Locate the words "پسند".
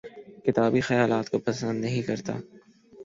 1.39-1.81